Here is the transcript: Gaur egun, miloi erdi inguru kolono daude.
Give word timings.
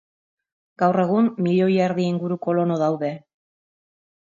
Gaur 0.83 0.97
egun, 1.03 1.27
miloi 1.49 1.77
erdi 1.89 2.07
inguru 2.15 2.39
kolono 2.49 2.81
daude. 2.87 3.13